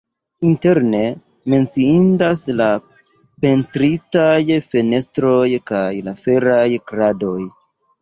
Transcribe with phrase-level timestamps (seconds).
[0.51, 1.01] Interne
[1.55, 2.71] menciindas la
[3.45, 4.35] pentritaj
[4.73, 7.41] fenestroj kaj la feraj kradoj.